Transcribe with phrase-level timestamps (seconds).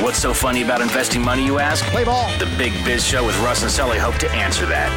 [0.00, 1.84] What's so funny about investing money, you ask?
[1.86, 2.28] Play ball.
[2.38, 4.90] The Big Biz Show with Russ and Sully hope to answer that.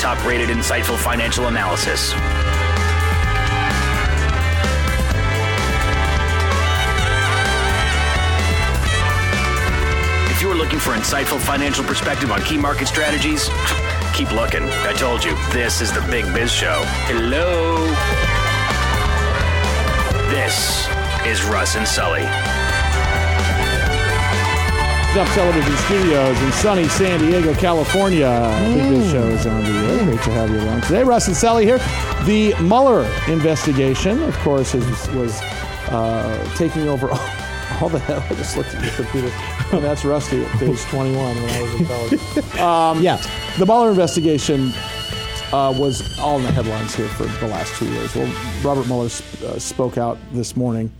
[0.00, 2.12] Top rated, insightful financial analysis.
[10.30, 13.48] If you are looking for insightful financial perspective on key market strategies,
[14.12, 14.62] keep looking.
[14.62, 16.82] I told you, this is the Big Biz Show.
[17.08, 17.76] Hello.
[20.28, 20.86] This
[21.26, 22.28] is Russ and Sully.
[25.16, 28.26] Up Television Studios in sunny San Diego, California.
[28.26, 30.04] I think this show is on the air.
[30.06, 31.04] Great to have you along today.
[31.04, 31.78] Russ and Sally here.
[32.24, 35.40] The Mueller investigation, of course, is, was
[35.90, 37.28] uh, taking over all,
[37.80, 38.24] all the hell.
[38.30, 39.28] I just looked at your computer.
[39.72, 42.58] And that's Rusty at page 21 when I was in college.
[42.60, 43.22] Um, Yeah.
[43.58, 44.72] The Mueller investigation
[45.52, 48.12] uh, was all in the headlines here for the last two years.
[48.16, 48.32] Well,
[48.64, 50.90] Robert Mueller sp- uh, spoke out this morning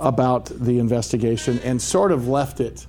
[0.00, 2.88] about the investigation and sort of left it.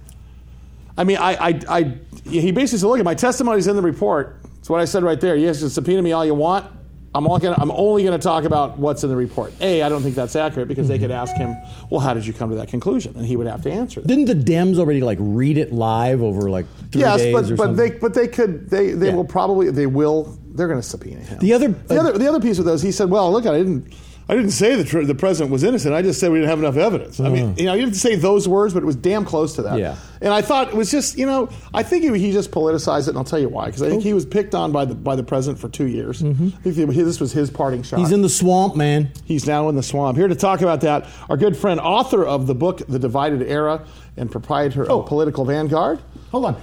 [0.97, 4.41] I mean, I, I, I, he basically said, "Look, my testimony's in the report.
[4.59, 5.35] It's what I said right there.
[5.35, 6.65] You guys can subpoena me all you want.
[7.13, 9.53] I'm, all gonna, I'm only going to talk about what's in the report.
[9.61, 11.21] A, I don't think that's accurate because they could mm-hmm.
[11.21, 11.55] ask him,
[11.89, 13.15] well, how did you come to that conclusion?
[13.15, 14.01] And he would have to answer.
[14.01, 14.07] That.
[14.07, 17.55] Didn't the Dems already like read it live over like three Yes, days but or
[17.55, 17.75] but something?
[17.75, 19.15] they but they could they they Yeah.
[19.15, 21.39] will probably they will they're going to subpoena him.
[21.39, 23.57] The other- the other uh, the other piece of those he said, well, look, I
[23.57, 23.93] didn't
[24.27, 25.93] I didn't say the tr- the president was innocent.
[25.93, 27.19] I just said we didn't have enough evidence.
[27.19, 27.59] I mean, mm.
[27.59, 29.77] you know, you didn't say those words, but it was damn close to that.
[29.77, 29.97] Yeah.
[30.19, 33.09] And I thought it was just you know I think he, he just politicized it,
[33.09, 34.03] and I'll tell you why because I think oh.
[34.03, 36.23] he was picked on by the by the president for two years.
[36.23, 36.47] Mm-hmm.
[36.67, 37.99] I think this was his parting shot.
[37.99, 39.11] He's in the swamp, man.
[39.25, 40.17] He's now in the swamp.
[40.17, 43.85] Here to talk about that, our good friend, author of the book The Divided Era
[44.17, 45.01] and proprietor Oh.
[45.01, 45.99] of Political Vanguard,
[46.31, 46.61] Hold on.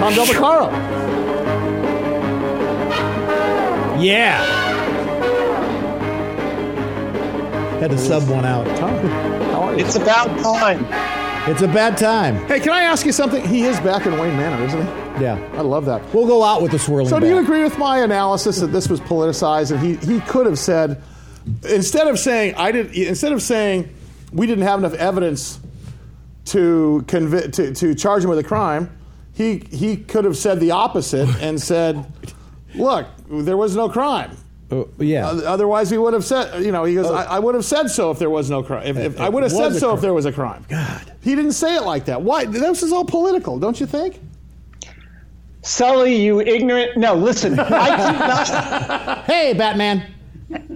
[0.00, 0.70] Tom Del Beccaro.
[4.00, 4.69] Yeah.
[7.80, 8.66] Had to sub one out.
[8.76, 9.82] Tom, how are you?
[9.82, 10.84] It's about time.
[11.50, 12.36] It's a bad time.
[12.46, 13.42] Hey, can I ask you something?
[13.48, 15.22] He is back in Wayne Manor, isn't he?
[15.22, 15.36] Yeah.
[15.54, 16.02] I love that.
[16.12, 17.08] We'll go out with the swirling.
[17.08, 17.44] So, do you bat.
[17.44, 21.02] agree with my analysis that this was politicized, and he, he could have said,
[21.66, 23.88] instead of saying I did, instead of saying
[24.30, 25.58] we didn't have enough evidence
[26.46, 28.94] to convict to, to charge him with a crime,
[29.32, 32.04] he he could have said the opposite and said,
[32.74, 34.36] look, there was no crime.
[34.72, 35.26] Oh, yeah.
[35.26, 37.14] Otherwise, we would have said, you know, he goes, oh.
[37.14, 38.86] I, I would have said so if there was no crime.
[38.86, 40.64] If, if, If I would have said was a so if there was a crime.
[40.68, 41.12] God.
[41.22, 42.22] He didn't say it like that.
[42.22, 42.44] Why?
[42.44, 44.20] This is all political, don't you think?
[45.62, 46.96] Sully, you ignorant.
[46.96, 47.58] No, listen.
[47.58, 50.14] I cannot, hey, Batman.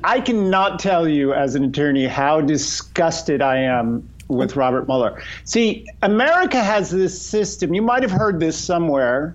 [0.05, 5.23] I cannot tell you as an attorney how disgusted I am with Robert Mueller.
[5.45, 7.75] See, America has this system.
[7.75, 9.35] You might have heard this somewhere.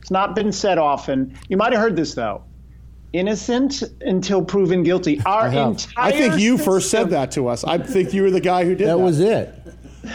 [0.00, 1.36] It's not been said often.
[1.48, 2.42] You might have heard this, though.
[3.12, 5.20] Innocent until proven guilty.
[5.24, 7.64] Our entire I think you first said that to us.
[7.64, 8.96] I think you were the guy who did that.
[8.96, 9.54] That was it.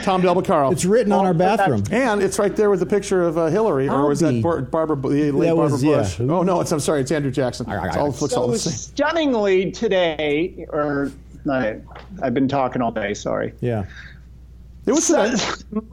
[0.04, 0.72] Tom Del Beccaro.
[0.72, 1.84] It's written on our bathroom.
[1.92, 4.62] and it's right there with the picture of uh, Hillary, or I'll was that Bar-
[4.62, 5.98] Barbara, the late That Barbara was- yeah.
[5.98, 6.20] Bush?
[6.22, 7.66] Oh no, it's I'm sorry, it's Andrew Jackson.
[7.70, 8.72] It's all, looks all the same.
[8.74, 11.12] stunningly today, or
[11.50, 11.78] I,
[12.22, 13.14] I've been talking all day.
[13.14, 13.54] Sorry.
[13.60, 13.86] Yeah.
[14.86, 15.34] It was So-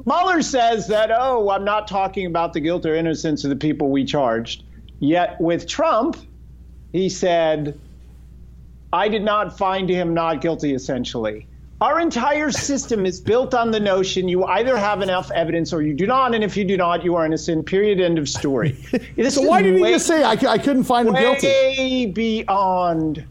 [0.07, 3.91] Mueller says that, oh, I'm not talking about the guilt or innocence of the people
[3.91, 4.63] we charged.
[5.01, 6.17] Yet with Trump,
[6.93, 7.79] he said,
[8.93, 11.47] I did not find him not guilty, essentially.
[11.81, 15.95] Our entire system is built on the notion you either have enough evidence or you
[15.95, 17.67] do not, and if you do not, you are innocent.
[17.67, 18.01] Period.
[18.01, 18.77] End of story.
[19.31, 21.47] So why he way- just say I couldn't find him guilty?
[21.47, 23.25] Way beyond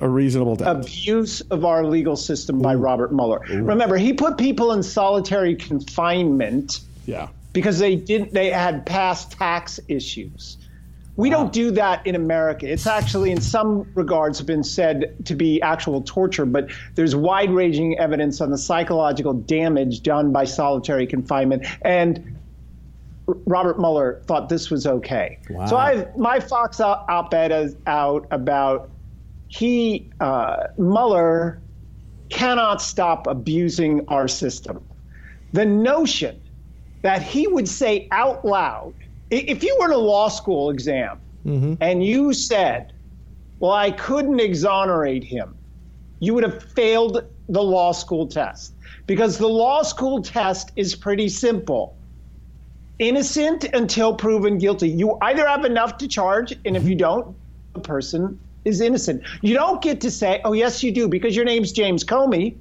[0.00, 0.84] A reasonable doubt.
[0.84, 3.40] abuse of our legal system by Robert Mueller.
[3.48, 7.28] Remember, he put people in solitary confinement yeah.
[7.54, 10.58] because they didn't they had past tax issues.
[11.20, 12.66] We don't do that in America.
[12.66, 17.98] It's actually, in some regards, been said to be actual torture, but there's wide ranging
[17.98, 21.66] evidence on the psychological damage done by solitary confinement.
[21.82, 22.38] And
[23.44, 25.38] Robert Mueller thought this was okay.
[25.50, 25.66] Wow.
[25.66, 28.90] So I've my Fox op-ed is out about
[29.48, 31.60] he uh, Mueller
[32.30, 34.82] cannot stop abusing our system.
[35.52, 36.40] The notion
[37.02, 38.94] that he would say out loud,
[39.30, 41.74] if you were in a law school exam mm-hmm.
[41.80, 42.92] and you said,
[43.58, 45.54] "Well, I couldn't exonerate him,"
[46.18, 48.74] you would have failed the law school test
[49.06, 51.96] because the law school test is pretty simple
[53.00, 54.88] innocent until proven guilty.
[54.88, 56.98] You either have enough to charge, and if you mm-hmm.
[56.98, 57.36] don't,
[57.74, 59.22] the person is innocent.
[59.40, 62.56] You don't get to say, oh, yes, you do, because your name's James Comey.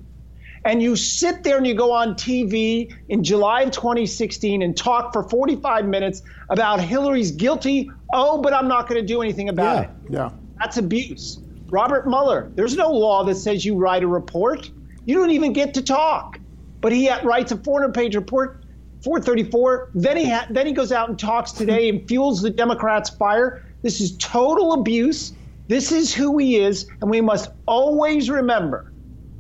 [0.66, 5.14] And you sit there and you go on TV in July of 2016 and talk
[5.14, 7.90] for 45 minutes about Hillary's guilty.
[8.14, 9.82] Oh, but I'm not going to do anything about Yeah.
[9.84, 9.90] it.
[10.10, 10.30] Yeah.
[10.60, 11.40] That's abuse.
[11.70, 14.70] Robert Mueller, there's no law that says you write a report.
[15.06, 16.40] You don't even get to talk.
[16.82, 18.64] But he writes a 400 page report,
[19.04, 19.92] 434.
[19.96, 23.64] Then he, ha- then he goes out and talks today and fuels the Democrats' fire.
[23.82, 25.34] This is total abuse.
[25.68, 26.88] This is who he is.
[27.02, 28.89] And we must always remember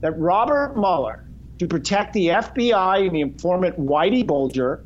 [0.02, 1.26] that Robert Mueller,
[1.60, 4.84] to protect the FBI and the informant Whitey Bulger,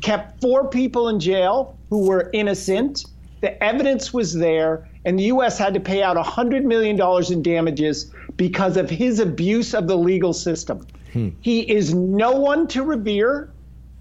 [0.00, 3.06] kept four people in jail who were innocent.
[3.40, 5.58] The evidence was there, and the U.S.
[5.58, 7.00] had to pay out $100 million
[7.32, 10.86] in damages because of his abuse of the legal system.
[11.12, 11.30] Hmm.
[11.40, 13.50] He is no one to revere,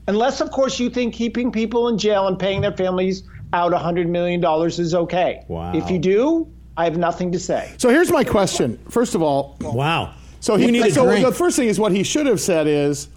[0.07, 3.23] unless, of course, you think keeping people in jail and paying their families
[3.53, 5.43] out $100 million is okay.
[5.47, 5.73] Wow.
[5.73, 7.73] If you do, I have nothing to say.
[7.77, 8.79] So here's my question.
[8.89, 10.15] First of all, Wow.
[10.43, 11.25] So you he need a so drink.
[11.25, 13.07] the first thing is what he should have said is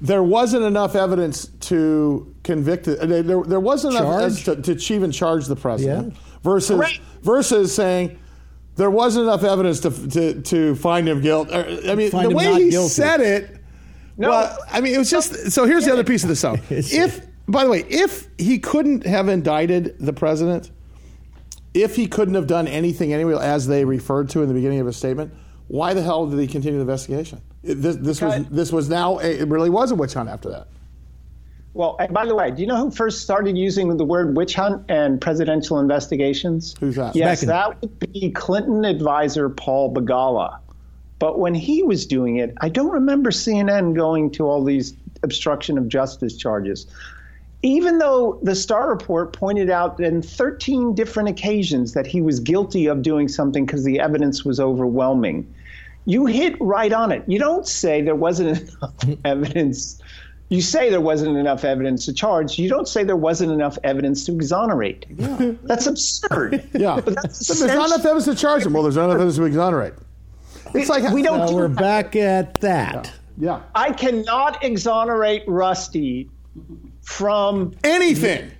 [0.00, 4.48] there wasn't enough evidence to convict uh, there, there, there wasn't enough Charge?
[4.48, 6.20] evidence to, to even charge the president Yeah.
[6.42, 7.00] versus Correct.
[7.22, 8.16] versus saying
[8.76, 11.52] there wasn't enough evidence to to, to find him guilty.
[11.52, 12.88] I mean, Find the way he guilty.
[12.88, 13.58] said it.
[14.16, 14.30] No.
[14.30, 15.64] Well, I mean, it was just so.
[15.66, 16.40] Here's the other piece of this.
[16.40, 20.70] So, if by the way, if he couldn't have indicted the president,
[21.74, 24.86] if he couldn't have done anything anyway, as they referred to in the beginning of
[24.86, 25.32] his statement,
[25.72, 27.40] why the hell did he continue the investigation?
[27.62, 30.50] It- This, this was this was now a, it really was a witch hunt after
[30.50, 30.68] that.
[31.72, 34.54] Well, and by the way, do you know who first started using the word witch
[34.54, 36.74] hunt and presidential investigations?
[36.78, 37.16] Who's that?
[37.16, 40.58] Yes, Back that would be Clinton advisor Paul Begala.
[41.18, 44.92] But when he was doing it, I don't remember CNN going to all these
[45.22, 46.86] obstruction of justice charges.
[47.62, 52.86] Even though the Starr Report pointed out in 13 different occasions that he was guilty
[52.88, 55.46] of doing something because the evidence was overwhelming,
[56.04, 57.22] you hit right on it.
[57.26, 58.94] You don't say there wasn't enough
[59.24, 60.00] evidence.
[60.48, 62.58] You say there wasn't enough evidence to charge.
[62.58, 65.06] You don't say there wasn't enough evidence to exonerate.
[65.66, 66.68] That's absurd.
[66.74, 68.74] Yeah, But that's there's not enough evidence to charge him.
[68.74, 69.94] Well, there's not enough evidence to exonerate.
[70.74, 71.76] It's like we don't Well, do we're that.
[71.78, 73.12] back at that.
[73.38, 76.28] Yeah, I cannot exonerate Rusty
[77.02, 78.50] from anything.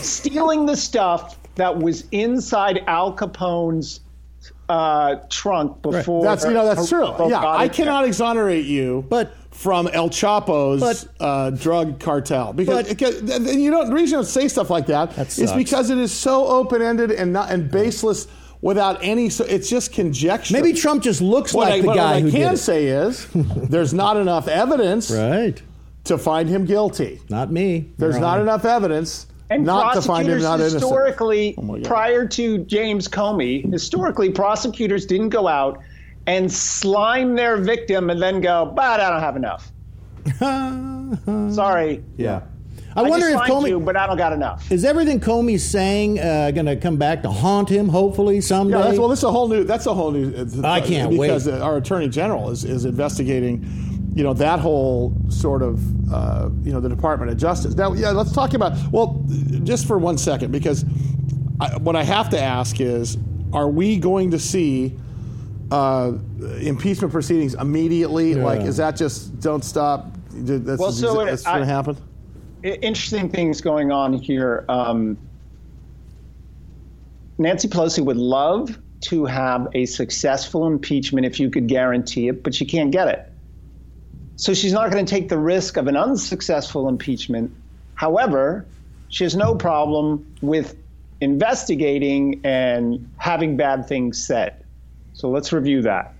[0.00, 4.00] stealing the stuff that was inside Al Capone's
[4.68, 6.22] uh, trunk before.
[6.24, 7.00] That's you know that's true.
[7.06, 12.86] Bogota- Yeah, I cannot exonerate you, But- from El Chapo's But- uh, drug cartel because,
[12.86, 15.52] But- because and you don't the reason you don't say stuff like that That is
[15.52, 18.28] because it is so open ended and not and baseless
[18.62, 19.28] without any.
[19.28, 20.54] So it's just conjecture.
[20.54, 22.56] Maybe Trump just looks What like I, the what guy I who can did it.
[22.58, 25.60] say is there's not enough evidence Right.
[26.04, 27.20] to find him guilty.
[27.28, 27.90] Not me.
[27.98, 28.42] There's Your not Honor.
[28.42, 30.82] enough evidence And not to find him prosecutors not innocent.
[30.82, 35.80] historically, Oh prior to James Comey, historically prosecutors didn't go out
[36.26, 39.72] and slime their victim and then go, "But I don't have enough."
[41.54, 42.02] Sorry.
[42.16, 42.42] Yeah.
[42.94, 44.70] I, I wonder just if slimed Comey you, but I don't got enough.
[44.70, 47.88] is everything Comey's saying uh, going to come back to haunt him.
[47.88, 48.76] Hopefully someday.
[48.76, 49.64] Yeah, that's, well, this is a whole new.
[49.64, 50.34] That's a whole new.
[50.34, 51.28] uh, I can't wait.
[51.28, 53.64] because our attorney general is, is investigating,
[54.14, 57.74] you know, that whole sort of, uh, you know, the Department of Justice.
[57.74, 58.76] Now, yeah, let's talk about.
[58.92, 59.24] Well,
[59.64, 60.84] just for one second, because
[61.60, 63.16] I, what I have to ask is,
[63.52, 64.94] are we going to see
[65.70, 66.12] uh,
[66.60, 68.34] impeachment proceedings immediately?
[68.34, 70.14] Like, is that just don't stop?
[70.30, 71.96] That's, Well, so that's going to happen.
[72.62, 74.64] Interesting things going on here.
[74.68, 75.18] Um,
[77.38, 82.54] Nancy Pelosi would love to have a successful impeachment if you could guarantee it, but
[82.54, 83.31] she can't get it.
[84.42, 87.52] So she's not going to take the risk of an unsuccessful impeachment.
[87.94, 88.66] However,
[89.06, 90.74] she has no problem with
[91.20, 94.64] investigating and having bad things said.
[95.12, 96.16] So let's review that.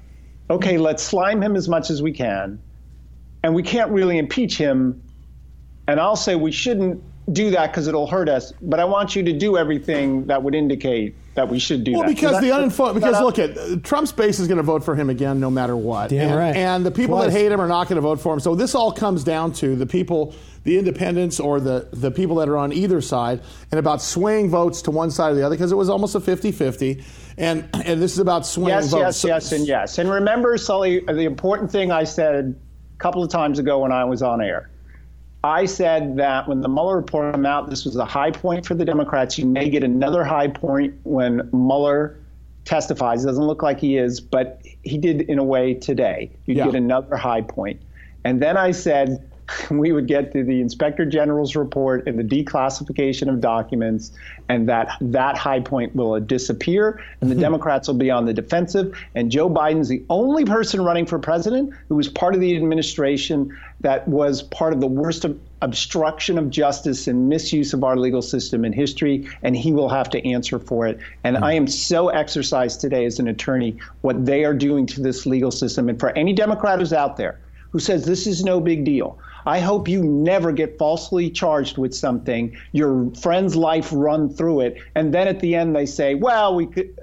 [0.51, 2.61] Okay, let's slime him as much as we can.
[3.43, 5.03] And we can't really impeach him
[5.89, 7.03] And I'll say we shouldn't
[7.33, 8.53] do that because it'll hurt us.
[8.63, 12.03] But I want you to do everything that would indicate that we should do well,
[12.03, 12.09] that.
[12.09, 14.95] because Does the uninformed, because look at uh, Trump's base is going to vote for
[14.95, 16.11] him again, no matter what.
[16.11, 16.55] Damn and, right.
[16.57, 17.33] and the people Twice.
[17.33, 18.41] that hate him are not going to vote for him.
[18.41, 20.35] So this all comes down to the people,
[20.65, 24.83] the independents or the, the people that are on either side, and about swaying votes
[24.83, 27.03] to one side or the other, because it was almost a 50-50.
[27.39, 29.01] And and this is about swaying Yes, votes.
[29.01, 29.99] yes, So- yes, and yes.
[29.99, 34.05] And remember, Sully, the important thing I said a couple of times ago when I
[34.05, 34.69] was on air.
[35.45, 38.75] I said that when the Mueller report came out, this was a high point for
[38.75, 39.39] the Democrats.
[39.39, 42.17] You may get another high point when Mueller
[42.65, 43.25] testifies.
[43.25, 46.31] It doesn't look like he is, but he did in a way today.
[46.47, 46.67] You Yeah.
[46.67, 47.81] get another high point.
[48.25, 49.29] And then I said
[49.71, 54.13] we would get to the inspector general's report and the declassification of documents,
[54.49, 57.43] and that that high point will disappear, and the mm-hmm.
[57.43, 58.97] Democrats will be on the defensive.
[59.15, 63.57] And Joe Biden's the only person running for president who was part of the administration
[63.81, 68.23] that was part of the worst ob- obstruction of justice and misuse of our legal
[68.23, 70.99] system in history, and he will have to answer for it.
[71.25, 71.45] And mm-hmm.
[71.45, 75.51] I am so exercised today as an attorney what they are doing to this legal
[75.51, 75.89] system.
[75.89, 77.39] And for any Democrat who's out there
[77.73, 79.19] who says this is no big deal.
[79.47, 84.83] I hope you never get falsely charged with something, your friend's life run through it,
[84.95, 86.99] and then at the end they say, "Well, we could,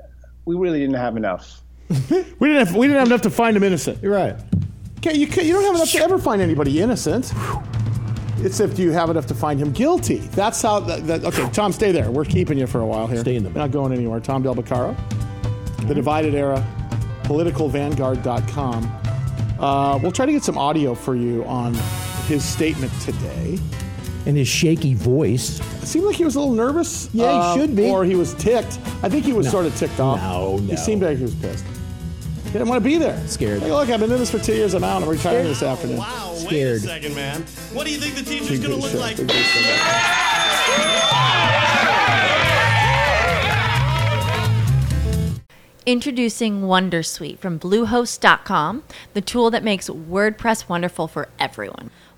[0.46, 3.63] we really didn't have enough." we didn't have we didn't have enough to find him
[3.63, 4.01] innocent.
[4.01, 4.36] You're right.
[5.00, 7.31] Okay, you, you don't have enough to ever find anybody innocent.
[8.41, 10.17] It's if you have enough to find him guilty.
[10.17, 10.79] That's how.
[10.81, 12.12] That, that, okay, Tom, stay there.
[12.12, 13.19] We're keeping you for a while here.
[13.19, 14.19] Stay in the You're not going anywhere.
[14.19, 14.96] Tom Del Beccaro,
[15.88, 16.65] The Divided Era,
[17.24, 19.00] PoliticalVanguard.com.
[19.60, 21.74] Uh, we'll try to get some audio for you on
[22.30, 23.60] his statement today.
[24.26, 25.60] And his shaky voice.
[25.82, 27.10] It seemed like he was a little nervous.
[27.14, 27.90] Yeah, he uh, should be.
[27.90, 28.78] Or he was ticked.
[29.02, 30.20] I think he was sort of ticked off.
[30.22, 31.66] No, He seemed like he was pissed.
[32.44, 33.20] He didn't want to be there.
[33.28, 33.62] Scared.
[33.62, 34.74] Hey, look, I've been doing this for two years.
[34.74, 35.02] I'm out.
[35.02, 35.98] I'm retiring this afternoon.
[35.98, 36.78] Wow, wait Scared.
[36.78, 37.42] a second, man.
[37.74, 39.00] What do you think the teacher's going to look show.
[39.00, 39.18] like?
[39.18, 41.00] Big big show.
[45.86, 48.84] Introducing Wondersuite from Bluehost.com,
[49.14, 51.90] the tool that makes WordPress wonderful for everyone.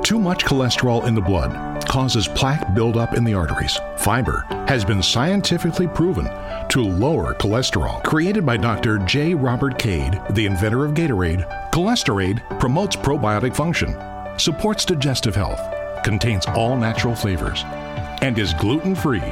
[0.00, 3.78] Too much cholesterol in the blood causes plaque buildup in the arteries.
[3.98, 6.24] Fiber has been scientifically proven
[6.70, 8.02] to lower cholesterol.
[8.02, 8.98] Created by Dr.
[8.98, 9.34] J.
[9.34, 13.94] Robert Cade, the inventor of Gatorade, Cholesterade promotes probiotic function,
[14.38, 15.60] supports digestive health,
[16.02, 17.62] contains all natural flavors,
[18.22, 19.22] and is gluten free.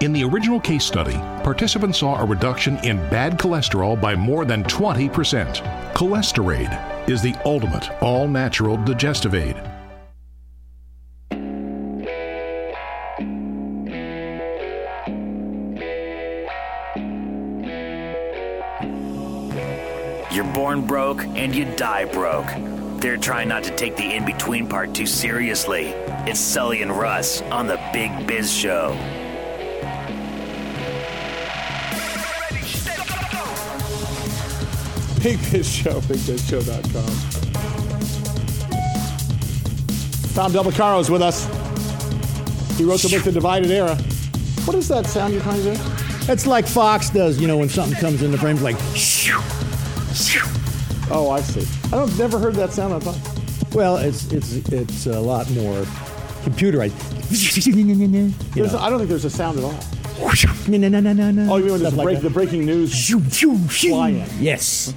[0.00, 4.64] In the original case study, participants saw a reduction in bad cholesterol by more than
[4.64, 5.92] 20%.
[5.94, 9.56] Cholesterade is the ultimate all natural digestive aid.
[20.32, 22.46] You're born broke and you die broke.
[23.00, 25.88] They're trying not to take the in between part too seriously.
[26.26, 28.90] It's Sully and Russ on the Big Biz Show.
[35.20, 37.40] Big Biz Show, bigbizshow.com.
[40.34, 41.44] Tom Del Beccaro is with us.
[42.78, 43.96] He wrote the book, The Divided Era.
[44.64, 45.80] What is that sound you're trying to do?
[46.32, 48.76] It's like Fox does, you know, when something comes in the frame, like,
[51.12, 51.66] Oh, I see.
[51.88, 53.18] I don't never heard that sound on Fox.
[53.74, 55.82] well, it's it's it's a lot more
[56.44, 56.94] computerized.
[58.54, 58.78] You There's, know.
[58.80, 59.74] I don't think there's a sound at all.
[61.50, 62.22] Oh, you mean when Stuff there's like break, that.
[62.22, 62.92] the breaking news?
[63.92, 64.28] Fly in.
[64.38, 64.92] Yes.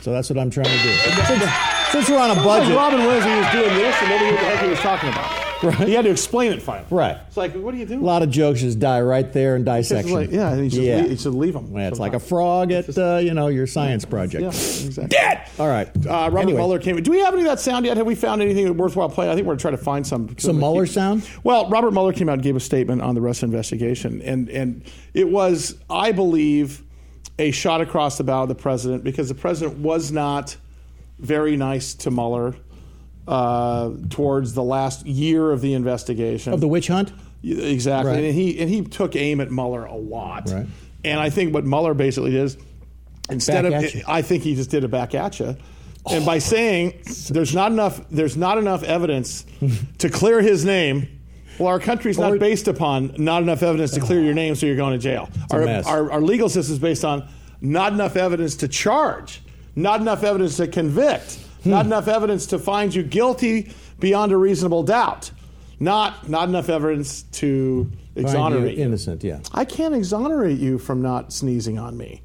[0.00, 0.92] So that's what I'm trying to do.
[1.26, 1.44] Since,
[1.92, 4.46] since we're on a budget, Robin Williams was doing this, and nobody knew what the
[4.56, 5.49] heck he was talking about.
[5.70, 5.88] Right.
[5.88, 6.86] He had to explain it finally.
[6.90, 7.18] Right.
[7.28, 8.00] It's like, what do you do?
[8.00, 10.14] a lot of jokes just die right there in dissection.
[10.14, 11.00] like, yeah, and he should, Yeah.
[11.02, 11.70] leave, he should leave them.
[11.70, 14.40] Well, it's like a frog at uh, you know your science project.
[14.42, 15.18] Yeah, exactly.
[15.58, 15.88] All right.
[15.98, 16.56] Uh, Robert Anyway.
[16.58, 17.02] Mueller came.
[17.02, 17.98] Do we have any of that sound yet?
[17.98, 19.30] Have we found anything worthwhile playing?
[19.30, 20.34] I think we're going to try to find some.
[20.38, 21.28] Some Mueller sound?
[21.44, 24.82] Well, Robert Mueller came out and gave a statement on the Russia investigation, and and
[25.12, 26.82] it was, I believe,
[27.38, 30.56] a shot across the bow of the president because the president was not
[31.18, 32.54] very nice to Mueller
[33.28, 36.52] uh, towards the last year of the investigation.
[36.52, 37.12] Of the witch hunt?
[37.42, 38.24] Exactly, Right.
[38.24, 40.50] and he and he took aim at Mueller a lot.
[40.50, 40.66] Right.
[41.04, 42.58] And I think what Mueller basically did is
[43.30, 44.02] instead Back of you.
[44.06, 45.56] I think he just did it back at you.
[46.10, 47.00] And by saying
[47.30, 49.46] there's not enough there's not enough evidence
[49.98, 51.08] to clear his name,
[51.58, 54.66] well, our country's Or- not based upon not enough evidence to clear your name, so
[54.66, 55.30] you're going to jail.
[55.50, 57.26] Our, our, our legal system is based on
[57.62, 59.40] not enough evidence to charge,
[59.76, 61.70] not enough evidence to convict, Hmm.
[61.70, 65.30] not enough evidence to find you guilty beyond a reasonable doubt,
[65.78, 68.84] not not enough evidence to exonerate you.
[68.84, 69.40] innocent, yeah.
[69.52, 72.22] I can't exonerate you from not sneezing on me.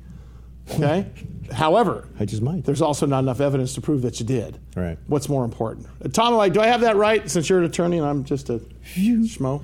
[0.73, 1.05] Okay?
[1.51, 2.65] However, I just might.
[2.65, 4.57] there's also not enough evidence to prove that you did.
[4.75, 4.97] Right.
[5.05, 5.85] What's more important?
[6.03, 8.49] Uh, Tom, Like, do I have that right since you're an attorney and I'm just
[8.49, 9.63] a schmo?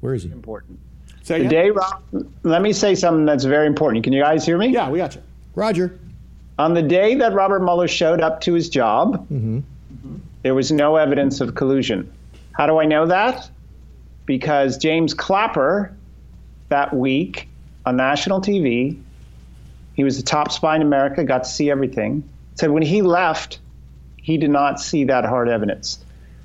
[0.00, 0.30] Where is he?
[0.30, 0.80] Important.
[1.22, 1.64] Say The again?
[1.64, 2.02] day, Rob,
[2.44, 4.04] let me say something that's very important.
[4.04, 4.68] Can you guys hear me?
[4.68, 5.22] Yeah, we got you.
[5.54, 5.98] Roger.
[6.58, 9.60] On the day that Robert Mueller showed up to his job, mm-hmm.
[10.42, 12.10] there was no evidence of collusion.
[12.52, 13.50] How do I know that?
[14.26, 15.92] Because James Clapper,
[16.68, 17.48] that week
[17.84, 18.98] on national TV,
[19.94, 22.22] he was the top spy in America, got to see everything,
[22.54, 23.58] said when he left,
[24.16, 25.98] he did not see that hard evidence.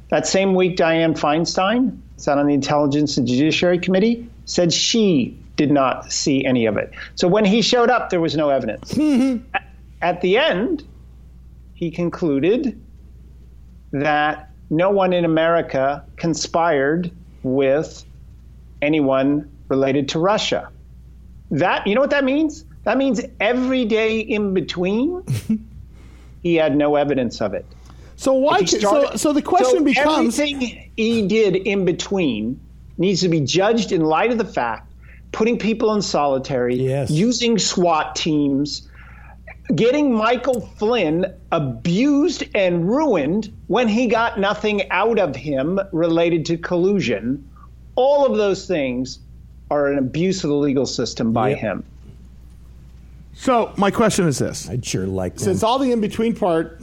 [0.09, 5.71] That same week, Dianne Feinstein sat on the Intelligence and Judiciary Committee, said she did
[5.71, 6.91] not see any of it.
[7.15, 8.97] So when he showed up, there was no evidence.
[10.01, 10.83] At the end,
[11.73, 12.79] he concluded
[13.91, 17.11] that no one in America conspired
[17.43, 18.05] with
[18.81, 20.69] anyone related to Russia.
[21.51, 22.65] That you know what that means?
[22.83, 25.23] That means every day in between,
[26.43, 27.65] he had no evidence of it.
[28.15, 28.59] So why?
[28.59, 32.59] He so, so the question so becomes: everything he did in between
[32.97, 34.89] needs to be judged in light of the fact
[35.31, 37.11] putting people in solitary, Yes.
[37.11, 38.88] using SWAT teams,
[39.75, 46.57] getting Michael Flynn abused and ruined when he got nothing out of him related to
[46.57, 47.47] collusion.
[47.95, 49.19] All of those things
[49.71, 51.59] are an abuse of the legal system by Yep.
[51.59, 51.83] him.
[53.33, 55.41] So my question is this: I'd sure like that.
[55.41, 56.81] since all the in between part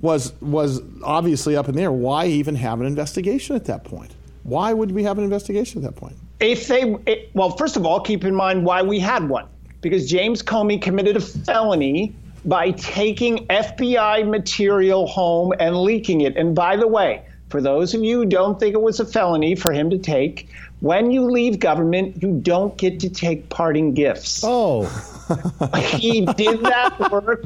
[0.00, 4.12] was was obviously up in the air, why even have an investigation at that point?
[4.44, 6.16] Why would we have an investigation at that point?
[6.40, 9.44] if they it, well first of all keep in mind why we had one
[9.80, 12.14] because james comey committed a felony
[12.44, 16.36] by taking fbi material home and leaking it.
[16.36, 19.54] And by the way for those of you who don't think it was a felony
[19.54, 20.48] for him to take
[20.80, 24.42] when you leave government you don't get to take parting gifts.
[24.44, 24.84] Oh,
[25.76, 27.44] he did that work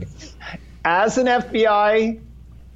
[0.85, 2.21] as an FBI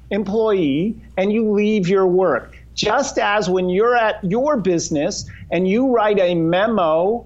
[0.09, 2.57] employee and you leave your work.
[2.75, 7.25] Just as when you're at your business and you write a memo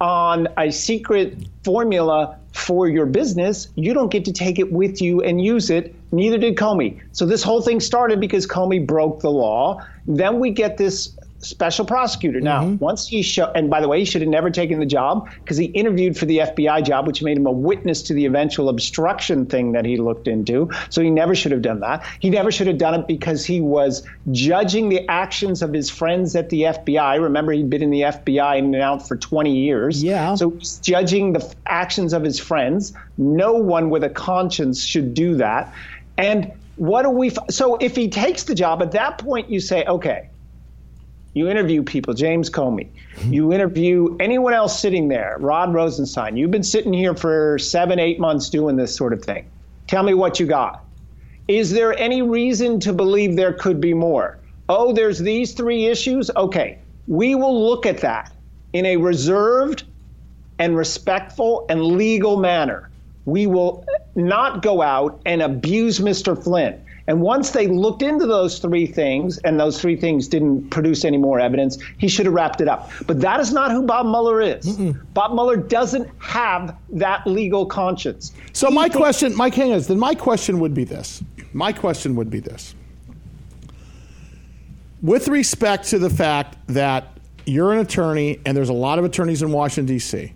[0.00, 5.22] on a secret formula for your business, you don't get to take it with you
[5.22, 5.94] and use it.
[6.12, 7.00] Neither did Comey.
[7.12, 9.84] So this whole thing started because Comey broke the law.
[10.06, 12.40] Then we get this special prosecutor.
[12.40, 12.76] Now, mm-hmm.
[12.76, 15.56] once he show, and by the way, he should have never taken the job because
[15.56, 19.46] he interviewed for the FBI job, which made him a witness to the eventual obstruction
[19.46, 20.70] thing that he looked into.
[20.90, 22.04] So he never should have done that.
[22.20, 26.36] He never should have done it because he was judging the actions of his friends
[26.36, 27.20] at the FBI.
[27.20, 30.02] Remember, he'd been in the FBI in and out for 20 years.
[30.02, 30.34] Yeah.
[30.34, 32.92] So he's judging the f- actions of his friends.
[33.16, 35.72] No one with a conscience should do that.
[36.18, 37.28] And what do we?
[37.28, 40.28] F- so if he takes the job, at that point you say, okay,
[41.32, 42.88] you interview people, James Comey.
[43.24, 46.36] You interview anyone else sitting there, Rod Rosenstein.
[46.36, 49.48] You've been sitting here for seven, eight months doing this sort of thing.
[49.86, 50.84] Tell me what you got.
[51.46, 54.38] Is there any reason to believe there could be more?
[54.68, 56.30] Oh, there's these three issues?
[56.36, 58.32] Okay, we will look at that
[58.72, 59.84] in a reserved
[60.58, 62.90] and respectful and legal manner.
[63.24, 66.40] We will not go out and abuse Mr.
[66.40, 66.80] Flynn.
[67.10, 71.16] And once they looked into those three things and those three things didn't produce any
[71.16, 72.88] more evidence, he should have wrapped it up.
[73.08, 74.64] But that is not who Bob Mueller is.
[74.64, 74.96] Mm-mm.
[75.12, 78.32] Bob Mueller doesn't have that legal conscience.
[78.52, 81.20] So he my question, Mike King is then my question would be this.
[81.52, 82.76] My question would be this.
[85.02, 89.42] With respect to the fact that you're an attorney and there's a lot of attorneys
[89.42, 90.32] in Washington D.C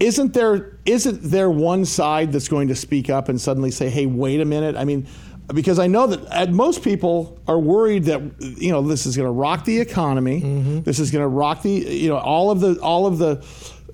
[0.00, 4.06] isn't there isn't there one side that's going to speak up and suddenly say, "Hey,
[4.06, 4.76] wait a minute"?
[4.76, 5.06] I mean,
[5.54, 9.32] because I know that most people are worried that you know this is going to
[9.32, 10.42] rock the economy.
[10.42, 10.80] Mm-hmm.
[10.82, 13.44] This is going to rock the you know all of the all of the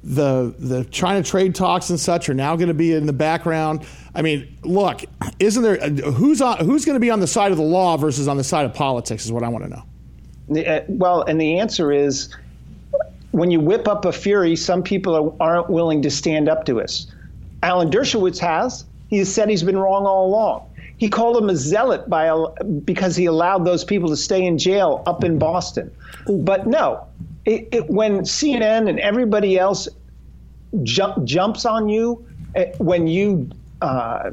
[0.02, 3.86] the the China trade talks and such are now going to be in the background.
[4.14, 5.04] I mean, look,
[5.38, 8.28] isn't there who's on who's going to be on the side of the law versus
[8.28, 10.62] on the side of politics is what I want to know.
[10.62, 12.34] Uh, well, and the answer is
[13.30, 17.06] when you whip up a fury, some people aren't willing to stand up to us.
[17.62, 18.84] Alan Dershowitz has.
[19.08, 20.68] He has said he's been wrong all along.
[21.04, 24.56] He called him a zealot by a, because he allowed those people to stay in
[24.56, 25.94] jail up in Boston.
[26.26, 27.06] But no,
[27.44, 29.86] it, it, when CNN and everybody else
[30.82, 33.50] jump, jumps on you, eh, when you
[33.82, 34.30] uh,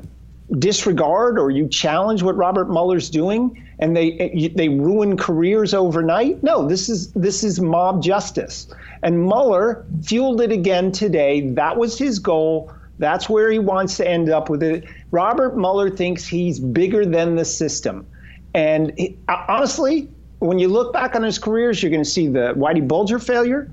[0.60, 6.42] disregard or you challenge what Robert Mueller's doing, and they eh, they ruin careers overnight.
[6.42, 11.50] No, this is this is mob justice, and Mueller fueled it again today.
[11.50, 12.72] That was his goal.
[12.98, 14.86] That's where he wants to end up with it.
[15.12, 18.08] Robert Mueller thinks he's bigger than the system.
[18.54, 22.28] And he, uh, honestly, when you look back on his careers, you're going to see
[22.28, 23.70] the Whitey Bulger failure,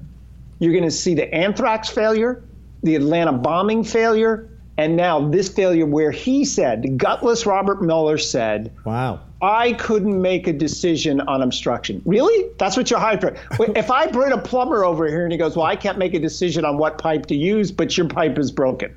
[0.58, 2.42] you're going to see the anthrax failure,
[2.82, 8.72] the Atlanta bombing failure, and now this failure where he said, gutless Robert Mueller said,
[8.84, 9.20] Wow.
[9.40, 12.02] I couldn't make a decision on obstruction.
[12.04, 12.50] Really?
[12.58, 13.36] That's what you're hired for.
[13.76, 16.20] if I bring a plumber over here and he goes, Well, I can't make a
[16.20, 18.94] decision on what pipe to use, but your pipe is broken.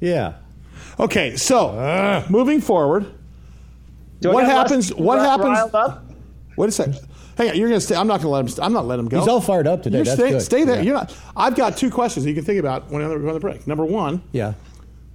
[0.00, 0.34] Yeah.
[0.98, 3.12] Okay, so uh, moving forward,
[4.22, 4.94] what happens?
[4.94, 5.72] What happens?
[6.54, 7.00] What is that?
[7.36, 7.94] Hang on, you're going to stay.
[7.94, 8.64] I'm not going to let him.
[8.64, 9.18] I'm not letting him go.
[9.18, 9.98] He's all fired up today.
[9.98, 10.42] You're That's stay, good.
[10.42, 10.76] stay there.
[10.76, 10.82] Yeah.
[10.82, 11.14] You're not.
[11.36, 13.66] I've got two questions you can think about when we're on the break.
[13.66, 14.22] Number one.
[14.32, 14.54] Yeah.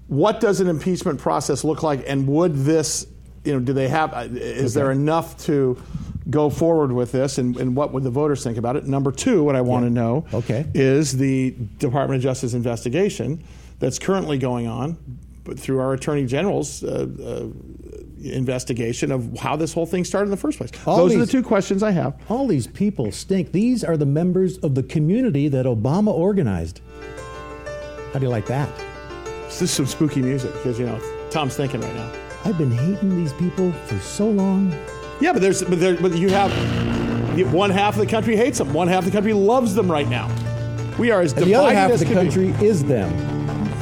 [0.07, 3.07] What does an impeachment process look like, and would this,
[3.43, 4.13] you know, do they have?
[4.13, 4.83] Uh, is okay.
[4.83, 5.81] there enough to
[6.29, 8.85] go forward with this, and, and, what would the voters think about it?
[8.85, 9.89] Number two, what I want yeah.
[9.89, 10.65] to know okay.
[10.75, 13.43] is the Department of Justice investigation
[13.79, 14.97] that's currently going on
[15.43, 17.47] but through our attorney general's uh, uh,
[18.23, 20.71] investigation of how this whole thing started in the first place.
[20.85, 22.19] All Those these, are the two questions I have.
[22.29, 23.51] All these people stink.
[23.51, 26.81] These are the members of the community that Obama organized.
[28.13, 28.69] How do you like that?
[29.45, 30.99] This is some spooky music because you know
[31.29, 32.11] Tom's thinking right now.
[32.43, 34.71] I've been hating these people for so long.
[35.19, 36.51] Yeah, but there's but, there, but you have
[37.53, 40.07] one half of the country hates them, one half of the country loves them right
[40.07, 40.29] now.
[40.97, 42.65] We are as and divided the other half of the country be.
[42.65, 43.30] is them.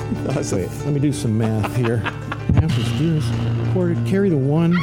[0.51, 1.97] Wait, let me do some math here.
[1.97, 3.73] Half is this.
[3.73, 4.73] Quarter, carry the one.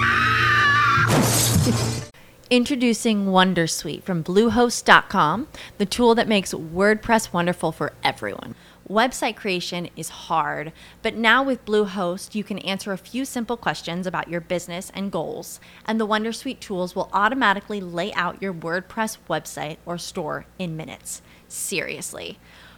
[2.50, 8.54] Introducing Wondersuite from Bluehost.com, the tool that makes WordPress wonderful for everyone.
[8.88, 14.06] Website creation is hard, but now with Bluehost, you can answer a few simple questions
[14.06, 19.18] about your business and goals, and the Wondersuite tools will automatically lay out your WordPress
[19.28, 21.22] website or store in minutes.
[21.48, 22.38] Seriously.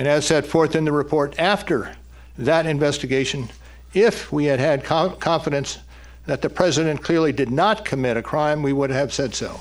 [0.00, 1.94] And as set forth in the report after
[2.38, 3.50] that investigation,
[3.92, 5.76] if we had had confidence
[6.24, 9.60] that the president clearly did not commit a crime, we would have said so.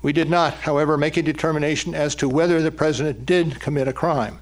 [0.00, 3.92] We did not, however, make a determination as to whether the president did commit a
[3.92, 4.38] crime.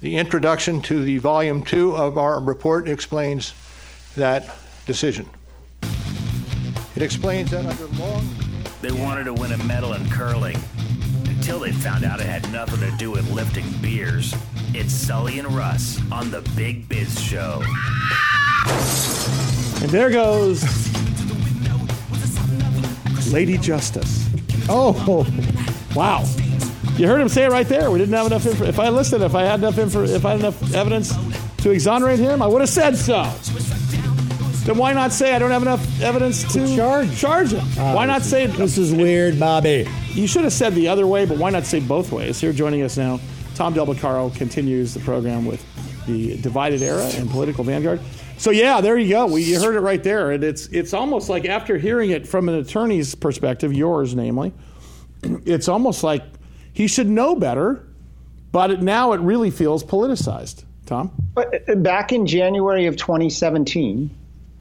[0.00, 3.52] The introduction to the volume two of our report explains
[4.14, 4.48] that
[4.86, 5.28] decision.
[6.94, 8.28] It explains that under long.
[8.80, 10.62] They wanted to win a medal in curling
[11.42, 14.32] until they found out it had nothing to do with lifting beers.
[14.74, 17.60] It's Sully and Russ on the Big Biz Show.
[19.82, 20.62] And there goes
[23.32, 24.30] Lady Justice.
[24.68, 25.26] Oh,
[25.96, 26.24] wow.
[26.96, 27.90] You heard him say it right there.
[27.90, 28.46] We didn't have enough.
[28.46, 31.12] If I listened, if I had enough info, if I had enough evidence
[31.56, 33.28] to exonerate him, I would have said so.
[34.64, 37.66] Then why not say I don't have enough evidence to charge charge him?
[37.76, 39.88] Uh, why not say this is weird, Bobby?
[40.10, 42.40] You should have said the other way, but why not say both ways?
[42.40, 43.18] Here, joining us now,
[43.56, 45.64] Tom Del Beccaro continues the program with
[46.06, 48.00] the divided era and political vanguard.
[48.38, 49.26] So yeah, there you go.
[49.26, 52.48] We, you heard it right there, and it's it's almost like after hearing it from
[52.48, 54.52] an attorney's perspective, yours namely,
[55.22, 56.22] it's almost like
[56.72, 57.84] he should know better,
[58.52, 60.64] but it, now it really feels politicized.
[60.86, 64.10] Tom, but uh, back in January of 2017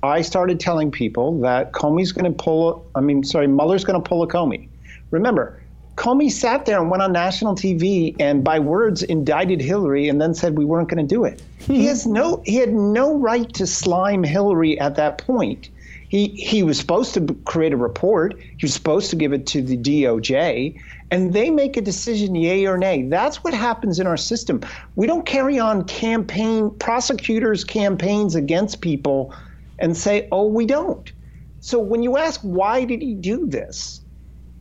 [0.04, 4.08] I started telling people that Comey's going to pull, I mean, sorry, Mueller's going to
[4.08, 4.68] pull a Comey.
[5.12, 5.62] Remember,
[5.96, 10.34] Comey sat there and went on national TV and by words indicted Hillary and then
[10.34, 11.42] said we weren't going to do it.
[11.60, 11.88] he hmm.
[11.88, 15.70] has no he had no right to slime Hillary at that point.
[16.10, 18.40] He he was supposed to create a report.
[18.40, 20.80] He was supposed to give it to the DOJ
[21.12, 23.04] and they make a decision yay or nay.
[23.04, 24.62] That's what happens in our system.
[24.96, 29.34] We don't carry on campaign prosecutors campaigns against people
[29.82, 31.12] and say, oh, we don't.
[31.60, 34.02] So when you ask why did he do this,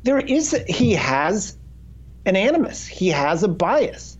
[0.03, 1.57] there is he has
[2.27, 2.87] an animus.
[2.87, 4.17] He has a bias.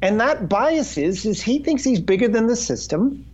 [0.00, 3.24] And that bias is is he thinks he's bigger than the system.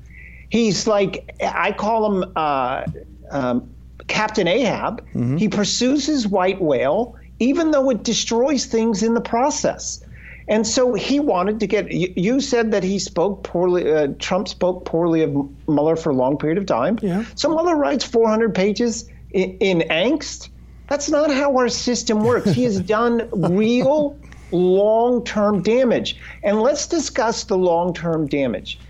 [0.48, 2.85] He's like I call him uh,
[3.30, 3.70] um,
[4.06, 5.00] Captain Ahab.
[5.09, 5.37] Mm-hmm.
[5.37, 10.02] He pursues his white whale, even though it destroys things in the process.
[10.50, 11.92] And so he wanted to get.
[11.92, 13.90] You said that he spoke poorly.
[13.90, 15.32] Uh, Trump spoke poorly of
[15.68, 16.98] Mueller for a long period of time.
[17.00, 17.24] Yeah.
[17.36, 20.48] So Mueller writes 400 pages in, in angst.
[20.88, 22.50] That's not how our system works.
[22.50, 24.18] He has done real
[24.50, 28.80] long-term damage, and let's discuss the long-term damage.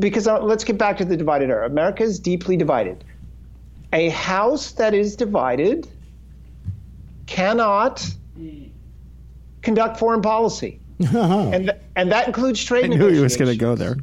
[0.00, 1.66] Because uh, let's get back to the divided era.
[1.66, 3.04] America is deeply divided.
[3.92, 5.86] A house that is divided
[7.26, 8.04] cannot
[9.64, 10.80] conduct foreign policy.
[11.02, 11.50] Uh-huh.
[11.52, 13.96] and, th- and that includes trade I knew he was going to go there.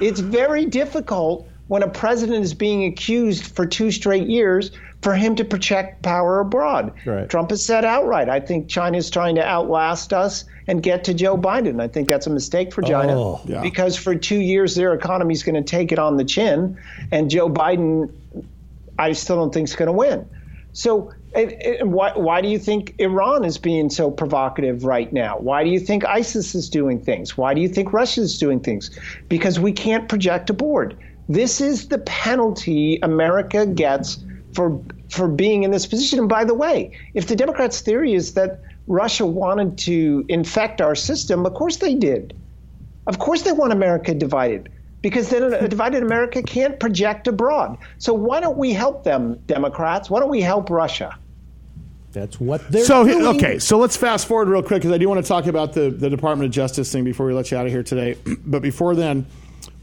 [0.00, 4.70] It's very difficult when a president is being accused for two straight years
[5.02, 6.92] for him to project power abroad.
[7.04, 7.28] Right.
[7.28, 11.14] Trump has said outright, I think China is trying to outlast us and get to
[11.14, 11.80] Joe Biden.
[11.80, 13.62] I think that's a mistake for China oh, yeah.
[13.62, 16.78] because for two years their economy is going to take it on the chin,
[17.12, 18.12] and Joe Biden,
[18.98, 20.28] I still don't think is going to win.
[20.72, 25.38] So and, and why, why do you think Iran is being so provocative right now?
[25.38, 27.36] Why do you think ISIS is doing things?
[27.36, 28.90] Why do you think Russia is doing things?
[29.28, 30.96] Because we can't project a board.
[31.28, 34.18] This is the penalty America gets
[34.54, 36.18] for for being in this position.
[36.18, 40.94] And by the way, if the Democrats' theory is that Russia wanted to infect our
[40.94, 42.34] system, of course they did.
[43.06, 44.70] Of course they want America divided
[45.02, 47.78] because then a divided America can't project abroad.
[47.98, 50.10] So why don't we help them, Democrats?
[50.10, 51.16] Why don't we help Russia?
[52.16, 53.26] That's what they're so, doing.
[53.36, 55.90] okay, so let's fast forward real quick because I do want to talk about the,
[55.90, 58.16] the Department of Justice thing before we let you out of here today.
[58.46, 59.26] But before then,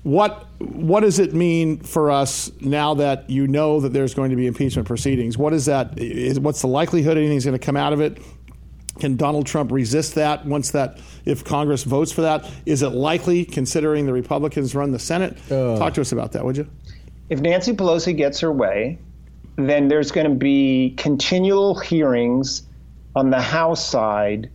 [0.01, 4.35] what what does it mean for us now that you know that there's going to
[4.35, 5.37] be impeachment proceedings?
[5.37, 5.99] What is that?
[5.99, 8.19] Is, what's the likelihood anything's going to come out of it?
[8.99, 12.49] Can Donald Trump resist that once that if Congress votes for that?
[12.65, 15.37] Is it likely, considering the Republicans run the Senate?
[15.51, 16.67] Uh, Talk to us about that, would you?
[17.29, 18.97] If Nancy Pelosi gets her way,
[19.57, 22.63] then there's going to be continual hearings
[23.15, 24.49] on the House side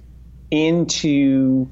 [0.51, 1.71] into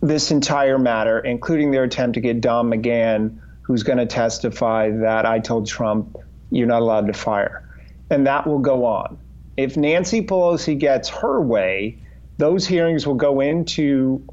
[0.00, 5.26] this entire matter, including their attempt to get Don McGahn, who's going to testify that
[5.26, 6.16] I told Trump
[6.50, 7.62] you're not allowed to fire.
[8.10, 9.18] And that will go on.
[9.56, 11.98] If Nancy Pelosi gets her way,
[12.38, 14.26] those hearings will go into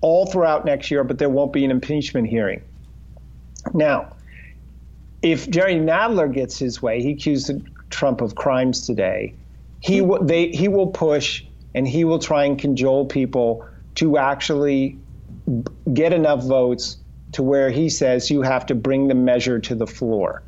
[0.00, 2.62] all throughout next year, but there won't be an impeachment hearing.
[3.72, 4.13] Now,
[5.24, 7.50] if Jerry Nadler gets his way, he accused
[7.88, 9.34] Trump of crimes today.
[9.80, 11.42] He will they he will push
[11.74, 14.98] and he will try and cajole people to actually
[15.92, 16.98] get enough votes
[17.32, 20.42] to where he says you have to bring the measure to the floor.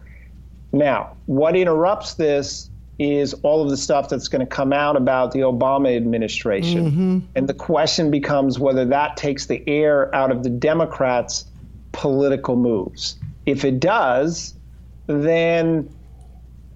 [0.73, 5.33] Now, what interrupts this is all of the stuff that's going to come out about
[5.33, 6.91] the Obama administration.
[6.91, 7.19] Mm-hmm.
[7.35, 11.45] And the question becomes whether that takes the air out of the Democrats'
[11.93, 13.17] political moves.
[13.45, 14.56] If it does,
[15.07, 15.88] then,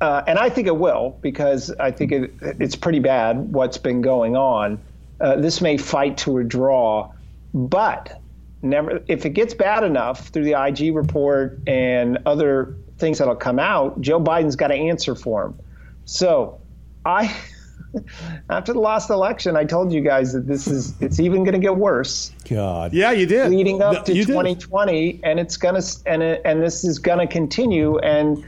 [0.01, 4.01] uh, and I think it will, because I think it, it's pretty bad what's been
[4.01, 4.81] going on.
[5.21, 7.11] Uh, this may fight to a draw,
[7.53, 8.21] but
[8.63, 13.59] never if it gets bad enough through the IG report and other things that'll come
[13.59, 15.59] out, Joe Biden's got to answer for him.
[16.05, 16.59] So,
[17.05, 17.35] I
[18.51, 21.59] after the last election, I told you guys that this is it's even going to
[21.61, 22.33] get worse.
[22.49, 25.21] God, yeah, you did leading up to you 2020, did.
[25.25, 27.99] and it's gonna and it, and this is going to continue.
[27.99, 28.45] And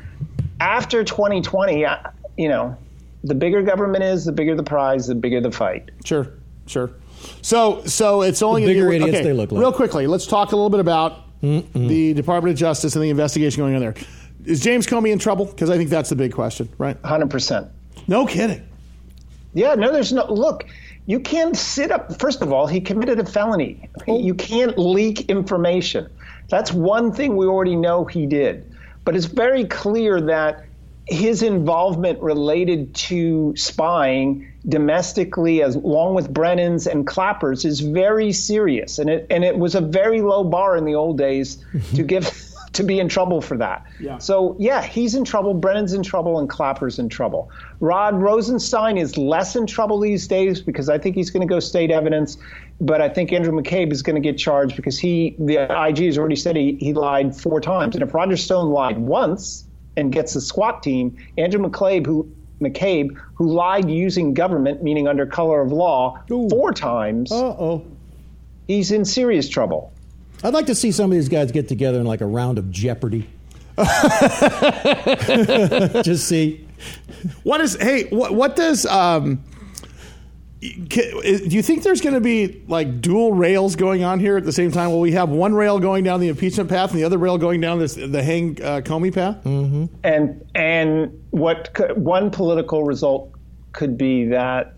[0.60, 1.84] after 2020,
[2.36, 2.76] you know,
[3.24, 5.90] the bigger government is, the bigger the prize, the bigger the fight.
[6.04, 6.28] Sure,
[6.66, 6.90] sure.
[7.40, 9.60] So, so it's only the bigger idiots okay, they look like.
[9.60, 11.88] Real quickly, let's talk a little bit about Mm-mm.
[11.88, 13.94] the Department of Justice and the investigation going on there.
[14.44, 15.44] Is James Comey in trouble?
[15.44, 16.96] Because I think that's the big question, right?
[17.04, 17.68] Hundred percent.
[18.08, 18.66] No kidding.
[19.54, 20.66] Yeah, no, there's no look.
[21.06, 22.18] You can't sit up.
[22.20, 23.88] First of all, he committed a felony.
[24.06, 24.18] Oh.
[24.18, 26.08] You can't leak information.
[26.48, 28.72] That's one thing we already know he did.
[29.04, 30.64] But it's very clear that
[31.06, 38.98] his involvement related to spying domestically, as along with Brennan's and Clapper's, is very serious,
[38.98, 42.26] and it and it was a very low bar in the old days to give
[42.72, 43.84] to be in trouble for that.
[44.00, 44.18] Yeah.
[44.18, 45.54] So yeah, he's in trouble.
[45.54, 47.50] Brennan's in trouble, and Clapper's in trouble.
[47.80, 51.60] Rod Rosenstein is less in trouble these days because I think he's going to go
[51.60, 52.38] state evidence,
[52.80, 56.18] but I think Andrew McCabe is going to get charged because he the IG has
[56.18, 59.64] already said he, he lied four times, and if Roger Stone lied once
[59.96, 62.30] and gets the SWAT team, Andrew McCabe who
[62.62, 66.48] McCabe, who lied using government, meaning under color of law, Ooh.
[66.48, 67.30] four times.
[67.32, 67.84] Uh oh.
[68.68, 69.92] He's in serious trouble.
[70.44, 72.70] I'd like to see some of these guys get together in like a round of
[72.70, 73.28] Jeopardy.
[76.02, 76.66] Just see.
[77.44, 79.42] What is, hey, what, what does, um,
[80.60, 84.52] do you think there's going to be like dual rails going on here at the
[84.52, 84.90] same time?
[84.90, 87.60] Will we have one rail going down the impeachment path and the other rail going
[87.60, 89.42] down this, the hang uh, Comey path?
[89.44, 89.86] Mm-hmm.
[90.04, 93.32] And and what could, one political result
[93.72, 94.74] could be that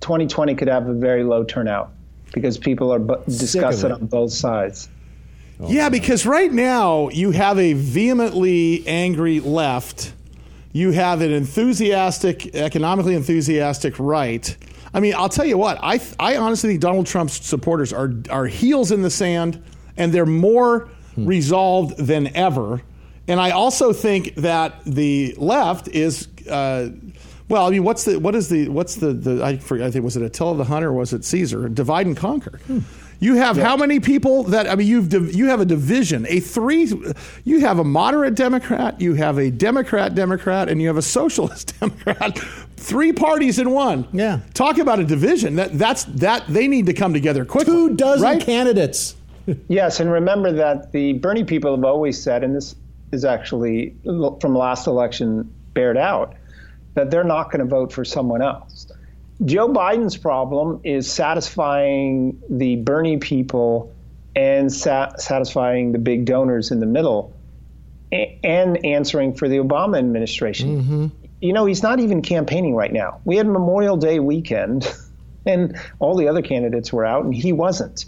[0.00, 1.92] 2020 could have a very low turnout
[2.32, 4.88] because people are bu- discussing on both sides.
[5.58, 10.12] Oh, yeah, because right now you have a vehemently angry left.
[10.72, 14.54] You have an enthusiastic, economically enthusiastic right.
[14.92, 15.78] I mean, I'll tell you what.
[15.82, 19.62] I I honestly think Donald Trump's supporters are are heels in the sand,
[19.96, 21.26] and they're more hmm.
[21.26, 22.82] resolved than ever.
[23.28, 26.28] And I also think that the left is.
[26.48, 26.90] Uh,
[27.48, 30.04] well, I mean, what's the what is the what's the the I forget, I think
[30.04, 31.68] was it Attila the Hunter or was it Caesar?
[31.68, 32.58] Divide and conquer.
[32.66, 32.80] Hmm.
[33.20, 33.64] You have yeah.
[33.64, 36.92] how many people that I mean you've you have a division, a three
[37.44, 41.74] you have a moderate Democrat, you have a Democrat Democrat and you have a socialist
[41.80, 42.38] Democrat.
[42.76, 44.06] Three parties in one.
[44.12, 44.40] Yeah.
[44.52, 45.56] Talk about a division.
[45.56, 47.74] That that's that they need to come together quickly.
[47.74, 48.40] Two dozen right?
[48.40, 49.14] candidates.
[49.68, 52.74] yes, and remember that the Bernie people have always said and this
[53.12, 56.34] is actually from last election bared out
[56.96, 58.90] that they're not going to vote for someone else.
[59.44, 63.94] Joe Biden's problem is satisfying the Bernie people
[64.34, 67.34] and sa- satisfying the big donors in the middle
[68.12, 70.82] a- and answering for the Obama administration.
[70.82, 71.06] Mm-hmm.
[71.42, 73.20] You know, he's not even campaigning right now.
[73.26, 74.90] We had Memorial Day weekend
[75.46, 78.06] and all the other candidates were out and he wasn't.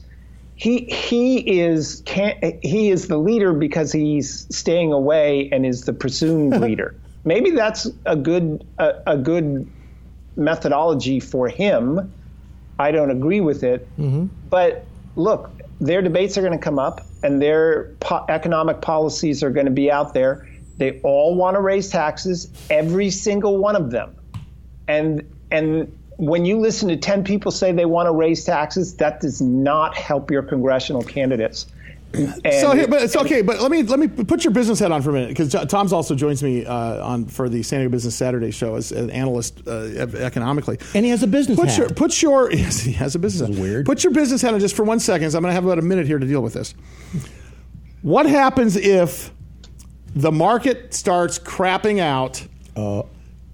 [0.55, 5.93] He he is can, he is the leader because he's staying away and is the
[5.93, 6.97] presumed leader.
[7.29, 9.71] Maybe that's a good a, a good
[10.37, 12.11] methodology for him.
[12.79, 13.87] I don't agree with it.
[13.99, 14.27] Mm-hmm.
[14.49, 19.51] But look, their debates are going to come up and their po- economic policies are
[19.51, 20.49] going to be out there.
[20.79, 24.17] They all want to raise taxes, every single one of them.
[24.87, 29.21] And and when you listen to 10 people say they want to raise taxes, that
[29.21, 31.67] does not help your congressional candidates.
[32.15, 33.43] So, but it's okay.
[33.43, 35.93] But let me let me put your business hat on for a minute because Tom's
[35.93, 39.61] also joins me uh, on for the San Diego Business Saturday show as an analyst
[39.67, 39.83] uh,
[40.17, 41.79] economically, and he has a business put hat.
[41.79, 43.61] Your, put your yes, he has a business hat.
[43.61, 43.87] Weird.
[43.87, 45.27] Put your business hat on just for one second.
[45.35, 46.75] I'm going to have about a minute here to deal with this.
[48.03, 49.33] What happens if
[50.15, 52.47] the market starts crapping out?
[52.75, 53.03] Uh,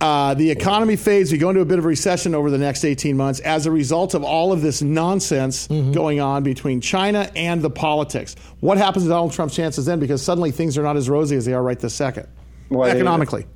[0.05, 1.33] Uh, the economy fades.
[1.33, 3.71] We go into a bit of a recession over the next 18 months as a
[3.71, 5.93] result of all of this nonsense Mm-hmm.
[5.93, 8.37] going on between China and the politics.
[8.61, 10.01] What happens to Donald Trump's chances then?
[10.01, 12.29] Because suddenly things are not as rosy as they are right this second,
[12.69, 13.47] Well, economically.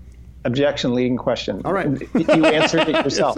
[0.47, 1.61] objection leading question.
[1.67, 1.87] All right.
[2.15, 3.37] you answered it yourself.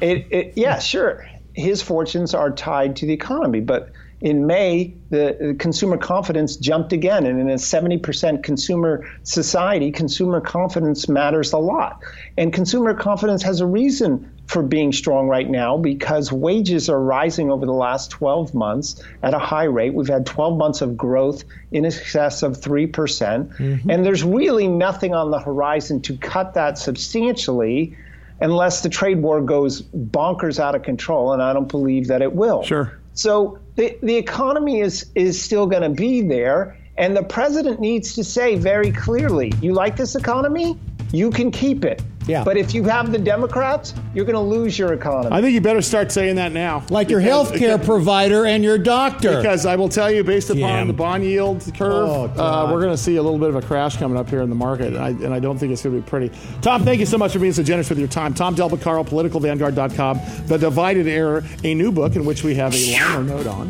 [0.00, 1.24] it, it, yeah, sure.
[1.54, 3.90] His fortunes are tied to the economy, but
[4.22, 11.08] in May, the consumer confidence jumped again, and in a 70% consumer society, consumer confidence
[11.08, 12.00] matters a lot.
[12.38, 17.50] And consumer confidence has a reason for being strong right now because wages are rising
[17.50, 19.92] over the last 12 months at a high rate.
[19.92, 21.42] We've had 12 months of growth
[21.72, 22.92] in excess of 3%.
[22.92, 23.90] percent mm-hmm.
[23.90, 27.96] And there's really nothing on the horizon to cut that substantially
[28.40, 31.32] unless the trade war goes bonkers out of control.
[31.32, 32.62] And I don't believe that it will.
[32.62, 32.96] Sure.
[33.14, 36.76] So the, the economy is, is still going to be there.
[36.98, 40.78] And the president needs to say very clearly you like this economy?
[41.10, 42.02] You can keep it.
[42.26, 42.44] Yeah.
[42.44, 45.34] But if you have the Democrats, you're going to lose your economy.
[45.34, 46.84] I think you better start saying that now.
[46.90, 49.36] Like your health care provider and your doctor.
[49.36, 50.86] Because I will tell you, based upon Jim.
[50.88, 53.62] the bond yield curve, Oh, uh, we're going to see a little bit of a
[53.62, 55.96] crash coming up here in the market, and I, and I don't think it's going
[55.96, 56.30] to be pretty.
[56.60, 58.34] Tom, thank you so much for being so generous with your time.
[58.34, 62.92] Tom Del Beccaro, politicalvanguard.com, The Divided Era, a new book in which we have a
[62.92, 63.68] liner note on.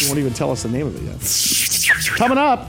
[0.00, 2.16] You won't even tell us the name of it yet.
[2.16, 2.68] Coming up.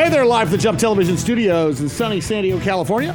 [0.00, 3.14] Hey there, live from the Jump Television Studios in sunny San Diego, California.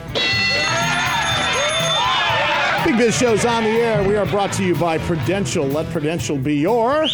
[2.85, 4.07] Big Biz Show's on the air.
[4.07, 5.65] We are brought to you by Prudential.
[5.65, 7.07] Let Prudential be your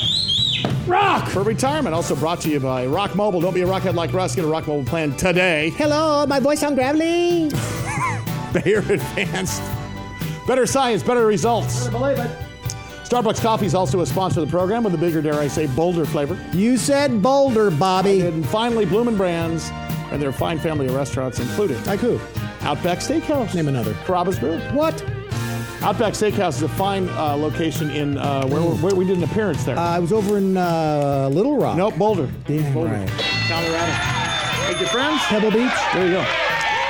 [0.88, 1.96] rock for retirement.
[1.96, 3.40] Also brought to you by Rock Mobile.
[3.40, 4.36] Don't be a rockhead like Russ.
[4.36, 5.70] Get a Rock Mobile plan today.
[5.78, 7.50] Hello, my voice sound gravelly.
[8.54, 9.64] Bayer Advanced.
[10.46, 11.88] Better science, better results.
[11.88, 12.51] I Believe it.
[13.12, 15.68] Starbucks Coffee is also a sponsor of the program with a bigger, dare I say,
[15.68, 16.38] bolder flavor.
[16.54, 18.22] You said Boulder, Bobby.
[18.22, 19.70] And finally, Bloomin' Brands
[20.14, 22.22] and their fine family of restaurants, including Like who?
[22.62, 23.54] Outback Steakhouse.
[23.54, 23.94] Name another.
[24.06, 24.60] Carrabba's Grill.
[24.74, 25.04] What?
[25.82, 29.66] Outback Steakhouse is a fine uh, location in uh, where, where we did an appearance
[29.66, 29.78] there.
[29.78, 31.76] Uh, I was over in uh, Little Rock.
[31.76, 32.32] nope, Boulder.
[32.48, 33.10] Damn Boulder, right.
[33.50, 33.92] Colorado.
[33.92, 35.22] Hey, your friends?
[35.24, 35.70] Pebble Beach.
[35.94, 36.26] There you go.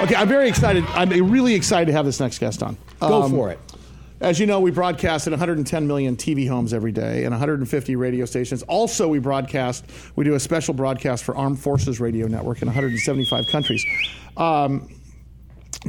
[0.04, 0.84] Okay, I'm very excited.
[0.90, 2.78] I'm really excited to have this next guest on.
[3.00, 3.60] Go Um, for it.
[4.22, 8.26] As you know, we broadcast at 110 million TV homes every day and 150 radio
[8.26, 8.62] stations.
[8.64, 9.84] Also, we broadcast,
[10.16, 13.84] we do a special broadcast for Armed Forces Radio Network in 175 countries.
[14.38, 14.88] Um,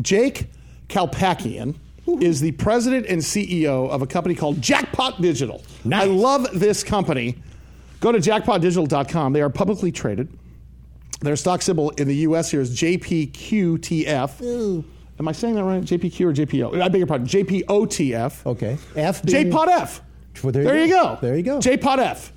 [0.00, 0.48] Jake
[0.88, 1.74] Kalpakian
[2.22, 5.62] is the president and CEO of a company called Jackpot Digital.
[5.84, 6.04] Nice.
[6.04, 7.36] I love this company.
[8.00, 9.34] Go to jackpotdigital.com.
[9.34, 10.32] They are publicly traded.
[11.20, 12.50] Their stock symbol in the U.S.
[12.50, 14.40] here is JPQTF.
[15.22, 15.80] Am I saying that right?
[15.80, 16.82] JPQ or JPO?
[16.82, 17.28] I beg your pardon.
[17.28, 18.44] JPOTF.
[18.44, 18.76] Okay.
[18.96, 19.22] F.
[19.22, 20.00] being- JPOTF.
[20.42, 21.16] Well, there, There you go.
[21.20, 21.58] There you go.
[21.60, 22.32] JPOT F.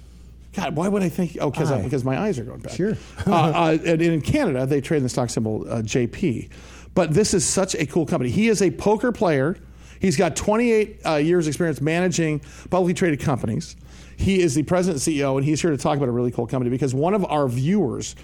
[0.54, 1.36] God, why would I think?
[1.42, 2.74] Oh, because my eyes are going back.
[2.74, 2.96] Sure.
[3.26, 6.52] uh, uh, and in Canada, they trade in the stock symbol uh, JP.
[6.94, 8.30] But this is such a cool company.
[8.30, 9.58] He is a poker player.
[10.00, 13.76] He's got 28 uh, years experience managing publicly traded companies.
[14.18, 16.46] He is the president and CEO, and he's here to talk about a really cool
[16.46, 18.16] company because one of our viewers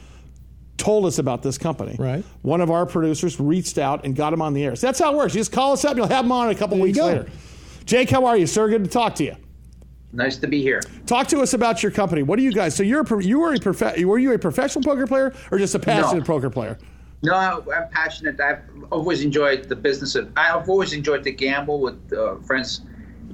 [0.81, 1.95] told us about this company.
[1.97, 2.25] Right.
[2.41, 4.75] One of our producers reached out and got him on the air.
[4.75, 5.35] So that's how it works.
[5.35, 7.29] You just call us up, and you'll have him on a couple There weeks later.
[7.85, 8.67] Jake, how are you, sir?
[8.67, 9.35] Good to talk to you.
[10.13, 10.81] Nice to be here.
[11.05, 12.23] Talk to us about your company.
[12.23, 12.75] What do you guys?
[12.75, 15.73] So you're a, you were a prof- were you a professional poker player or just
[15.75, 16.77] a passionate poker player?
[17.23, 18.39] No, I- I'm passionate.
[18.41, 18.59] I've
[18.91, 20.31] always enjoyed the business of.
[20.35, 22.81] I've always enjoyed to gamble with uh, friends,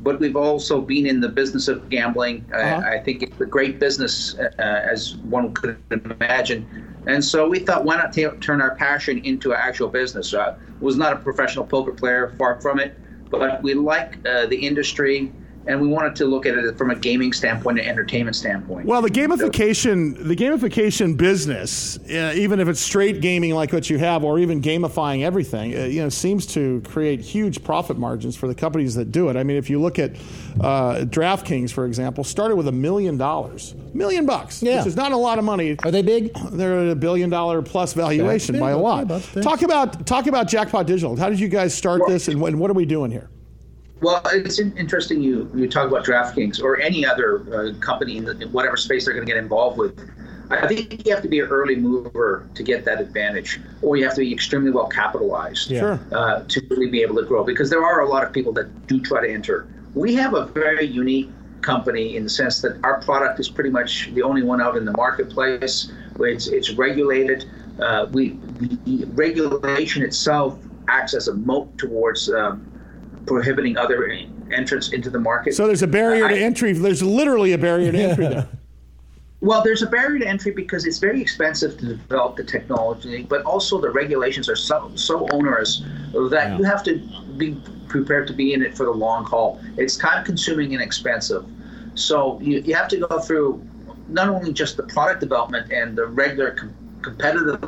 [0.03, 2.45] but we've also been in the business of gambling.
[2.53, 2.81] Uh-huh.
[2.85, 6.93] I, I think it's a great business, uh, as one could imagine.
[7.07, 10.33] And so we thought, why not ta- turn our passion into an actual business?
[10.33, 12.99] I was not a professional poker player, far from it,
[13.31, 15.33] but we like uh, the industry,
[15.67, 18.85] and we wanted to look at it from a gaming standpoint, an entertainment standpoint.
[18.85, 23.97] Well, the gamification, the gamification business, uh, even if it's straight gaming like what you
[23.97, 28.47] have, or even gamifying everything, uh, you know, seems to create huge profit margins for
[28.47, 29.35] the companies that do it.
[29.35, 30.15] I mean, if you look at
[30.61, 34.77] uh, DraftKings, for example, started with a million dollars, million bucks, Yeah.
[34.77, 35.75] which is not a lot of money.
[35.83, 36.31] Are they big?
[36.51, 39.07] They're at a billion dollar plus valuation by a lot.
[39.07, 39.31] that's.
[39.33, 41.15] Talk about talk about Jackpot Digital.
[41.15, 43.29] How did you guys start this, and, and what are we doing here?
[44.01, 48.77] Well, it's interesting you, you talk about DraftKings or any other uh, company in, whatever
[48.77, 50.09] space they're going to get involved with.
[50.49, 54.05] I think you have to be an early mover to get that advantage, or you
[54.05, 55.99] have to be extremely well capitalized Sure.
[56.13, 57.43] uh, to really be able to grow.
[57.43, 59.67] Because there are a lot of people that do try to enter.
[59.93, 61.29] We have a very unique
[61.61, 64.85] company in the sense that our product is pretty much the only one out in
[64.85, 65.91] the marketplace.
[66.15, 67.45] Where it's it's regulated.
[67.79, 68.39] Uh, we
[68.85, 72.65] the regulation itself acts as a moat towards um,
[73.27, 74.09] prohibiting other
[74.51, 75.53] entrants into the market.
[75.53, 76.73] So there's a barrier to I- entry.
[76.73, 78.49] There's literally a barrier to entry there.
[79.39, 83.43] Well, there's a barrier to entry because it's very expensive to develop the technology, but
[83.43, 85.83] also the regulations are so so onerous
[86.31, 86.97] that you have to
[87.37, 87.55] be
[87.87, 89.61] prepared to be in it for the long haul.
[89.77, 91.45] It's time consuming and expensive.
[91.93, 93.61] So you, you have to go through
[94.07, 96.73] not only just the product development and the regular com-
[97.03, 97.63] competitive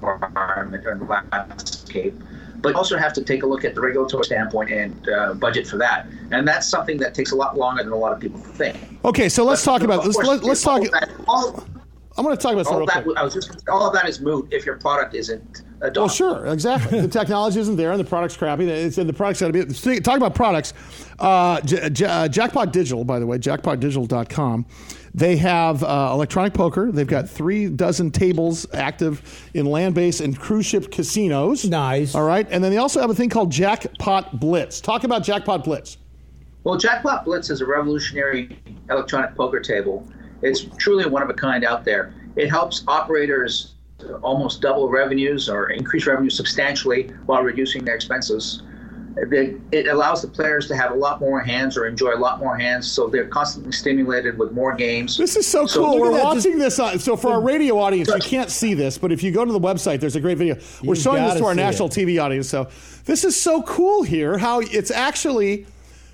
[0.00, 0.96] environment or
[1.32, 2.14] landscape,
[2.60, 5.76] but also have to take a look at the regulatory standpoint and uh, budget for
[5.78, 6.06] that.
[6.30, 8.76] And that's something that takes a lot longer than a lot of people think.
[9.04, 10.82] Okay, so let's talk about let's let, let's talk.
[10.82, 11.64] that- all-
[12.16, 13.16] I'm going to talk about all that, quick.
[13.16, 15.96] I was just, all of that is moot if your product isn't adopted.
[15.98, 17.00] Well, sure, exactly.
[17.00, 18.68] the technology isn't there, and the product's crappy.
[18.68, 20.00] It's, and the product's got to be.
[20.00, 20.74] Talk about products.
[21.20, 24.66] Uh, J- J- uh, Jackpot Digital, by the way, jackpotdigital.com.
[25.14, 26.92] They have uh, electronic poker.
[26.92, 31.64] They've got three dozen tables active in land-based and cruise ship casinos.
[31.64, 32.14] Nice.
[32.14, 34.80] All right, and then they also have a thing called Jackpot Blitz.
[34.80, 35.98] Talk about Jackpot Blitz.
[36.64, 38.58] Well, Jackpot Blitz is a revolutionary
[38.90, 40.06] electronic poker table.
[40.42, 42.12] It's truly one of a kind out there.
[42.36, 43.74] It helps operators
[44.22, 48.62] almost double revenues or increase revenue substantially while reducing their expenses.
[49.20, 52.38] It it allows the players to have a lot more hands or enjoy a lot
[52.38, 55.16] more hands, so they're constantly stimulated with more games.
[55.16, 55.90] This is so So- cool.
[55.98, 56.78] Look We're that, watching this.
[56.78, 59.52] On, so for our radio audience, you can't see this, but if you go to
[59.52, 60.56] the website, there's a great video.
[60.84, 61.92] We're showing this gotta our national it.
[61.94, 62.48] TV audience.
[62.48, 62.68] So
[63.06, 64.38] this is so cool here.
[64.38, 65.66] How it's actually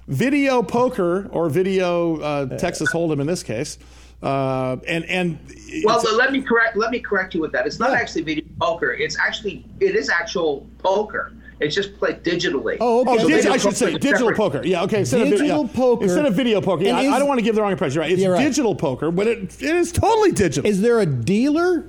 [0.08, 3.78] video poker or video uh, Texas Hold'em in this case,
[4.22, 5.38] uh, and and
[5.84, 6.76] Well, it's- let me correct.
[6.76, 7.66] Let me correct you with that.
[7.66, 7.98] It's not Yeah.
[7.98, 8.92] actually video poker.
[8.92, 11.32] It's actually it is actual poker.
[11.60, 12.76] It's just played digitally.
[12.80, 13.10] Oh, okay.
[13.12, 14.36] Oh, So digi- I should say digital separate.
[14.36, 14.62] poker.
[14.64, 15.00] Yeah, okay.
[15.00, 15.72] Instead of Digital yeah.
[15.72, 16.04] poker.
[16.04, 16.82] Instead of video poker.
[16.82, 18.00] Yeah, And I, I don't want to give the wrong impression.
[18.00, 18.10] Right?
[18.10, 18.38] It's right.
[18.42, 20.68] digital poker, but it, it is totally digital.
[20.68, 21.86] Is there a dealer?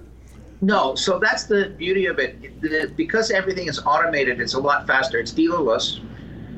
[0.62, 2.62] No, so that's the beauty of it.
[2.62, 5.18] The- Because everything is automated, it's a lot faster.
[5.20, 6.00] It's dealerless,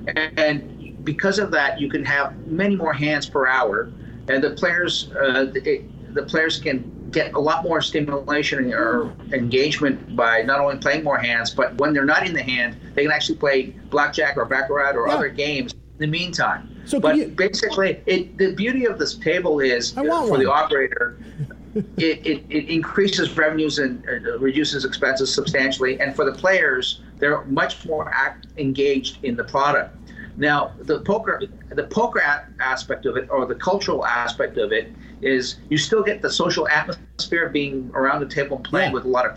[0.08, 3.90] and, and because of that, you can have many more hands per hour,
[4.28, 10.16] and the players, uh, it, the players can get a lot more stimulation or engagement
[10.16, 13.12] by not only playing more hands, but when they're not in the hand, they can
[13.12, 15.14] actually play blackjack or baccarat or Yeah.
[15.16, 16.70] other games in the meantime.
[16.86, 20.40] So but you- basically, it, the beauty of this table is for one.
[20.40, 21.18] the operator
[21.98, 26.00] it, it, it increases revenues and uh, reduces expenses substantially.
[26.00, 29.96] And for the players, they're much more act, engaged in the product.
[30.38, 32.22] Now, the poker, the poker
[32.60, 36.68] aspect of it, or the cultural aspect of it, is you still get the social
[36.70, 38.94] atmosphere of being around the table and playing Yeah.
[38.94, 39.36] with a lot of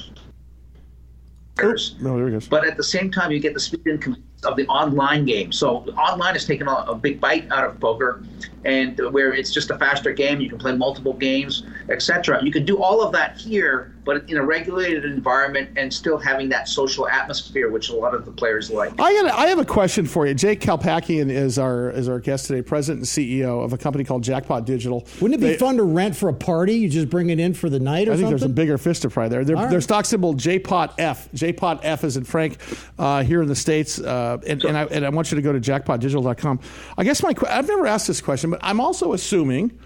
[1.57, 1.97] players.
[2.05, 2.49] Oh, there he goes.
[2.49, 5.53] But at the same time, you get the speed and convenience of the online game.
[5.53, 8.23] So online has taken a, a big bite out of poker,
[8.65, 11.65] and where it's just a faster game, you can play multiple games.
[11.89, 12.43] Etc.
[12.43, 16.49] You can do all of that here, but in a regulated environment and still having
[16.51, 18.93] that social atmosphere, which a lot of the players like.
[18.99, 20.35] I, got I have a question for you.
[20.35, 24.23] Jake Kalpakian is our is our guest today, president and CEO of a company called
[24.23, 25.07] Jackpot Digital.
[25.21, 26.75] Wouldn't it be they, fun to rent for a party?
[26.75, 28.31] You just bring it in for the night or I think something?
[28.31, 29.45] there's a bigger fish to fry there.
[29.45, 29.71] Their, right.
[29.71, 31.31] their stock symbol JPOT-F.
[31.33, 32.59] JPOT-F is in Frank
[32.99, 33.99] uh, here in the States.
[34.01, 36.61] Uh, and, and, I, and I want you to go to jackpotdigital.com.
[36.97, 39.79] I guess my I've never asked this question, but I'm also assuming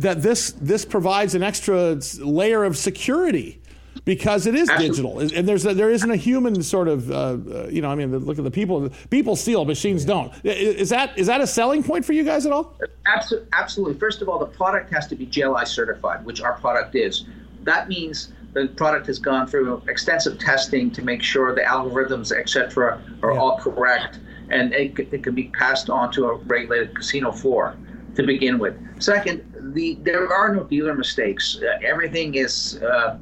[0.00, 3.60] that this this provides an extra layer of security
[4.04, 5.20] because it is digital.
[5.20, 8.16] And there's a, there isn't a human sort of uh, uh, you know I mean
[8.16, 10.32] look at the people people steal machines don't.
[10.42, 12.76] Is that is that a selling point for you guys at all?
[13.06, 13.98] Absolutely absolutely.
[13.98, 17.26] First of all the product has to be GLI certified which our product is.
[17.64, 23.02] That means the product has gone through extensive testing to make sure the algorithms etc
[23.22, 23.38] are yeah.
[23.38, 27.76] all correct and it, it can be passed on to a regulated casino floor
[28.16, 28.74] to begin with.
[29.00, 31.58] Second the there are no dealer mistakes.
[31.62, 33.18] Uh, everything is uh,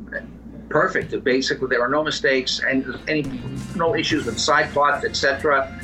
[0.69, 1.23] perfect.
[1.25, 3.23] Basically, there are no mistakes and any
[3.77, 5.75] no issues with side pots, etc.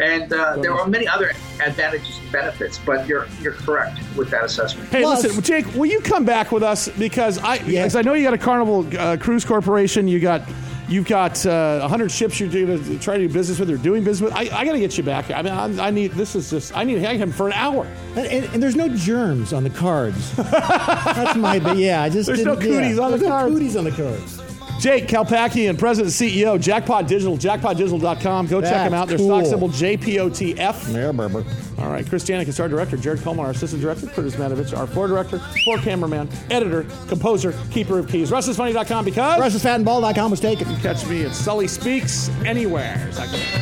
[0.00, 1.30] And uh, there are many other
[1.64, 4.88] advantages and benefits, but you're you're correct with that assessment.
[4.90, 7.82] Hey, Plus, listen, Jake, will you come back with us because I yeah.
[7.82, 10.42] because I know you got a Carnival uh, Cruise Corporation, you got
[10.88, 14.04] You've got uh, 100 ships you're doing to try to do business with or doing
[14.04, 14.38] business with.
[14.38, 15.30] I, I got to get you back.
[15.32, 17.54] I mean, I, I, need this is just I need to hang him for an
[17.54, 17.86] hour.
[18.14, 20.36] And, and, and there's no germs on the cards.
[20.36, 22.02] That's my but yeah.
[22.02, 23.50] I just there's no cooties yeah, on the cards.
[23.50, 24.45] No cooties on the cards.
[24.78, 28.46] Jake Kalpakian, President and CEO, Jackpot Digital, jackpotdigital.com.
[28.46, 29.08] Go That's check them out.
[29.08, 29.40] Their cool.
[29.40, 30.94] stock symbol JPOTF.
[30.94, 31.44] Yeah, Berber.
[31.78, 32.96] All right, Chris Janik is our director.
[32.96, 34.06] Jared Coleman, our assistant director.
[34.06, 35.38] Curtis Matovich, our floor director.
[35.64, 38.30] Floor cameraman, editor, composer, keeper of keys.
[38.30, 39.40] RussIsFunny.com because...
[39.40, 40.70] RussIsFatandBald.com was taken.
[40.70, 42.96] You catch me at Sully Speaks anywhere.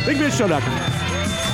[0.04, 1.53] BigBizShow.com.